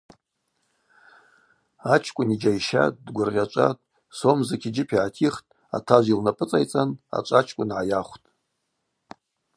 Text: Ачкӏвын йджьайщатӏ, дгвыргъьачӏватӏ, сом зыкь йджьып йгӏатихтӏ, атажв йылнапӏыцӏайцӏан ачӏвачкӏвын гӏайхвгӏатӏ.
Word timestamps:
Ачкӏвын 1.93 2.29
йджьайщатӏ, 2.35 3.01
дгвыргъьачӏватӏ, 3.05 3.85
сом 4.17 4.39
зыкь 4.47 4.65
йджьып 4.69 4.89
йгӏатихтӏ, 4.93 5.47
атажв 5.77 6.07
йылнапӏыцӏайцӏан 6.09 6.89
ачӏвачкӏвын 7.17 7.69
гӏайхвгӏатӏ. 7.75 8.27